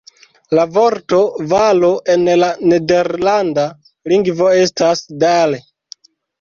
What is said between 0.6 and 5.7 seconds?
vorto valo en la nederlanda lingvo estas "dal".